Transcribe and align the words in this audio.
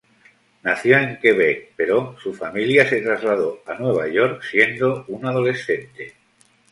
Nació 0.63 0.97
en 0.97 1.19
Quebec 1.19 1.73
pero 1.77 2.17
su 2.23 2.33
familia 2.33 2.89
se 2.89 3.01
trasladó 3.03 3.61
a 3.67 3.75
Nueva 3.75 4.07
York 4.07 4.41
siendo 4.41 5.05
un 5.09 5.27
adolescente. 5.27 6.15